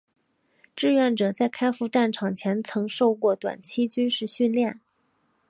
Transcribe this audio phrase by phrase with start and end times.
[0.75, 4.81] 志愿者在开赴战场前曾受过短期军事训练。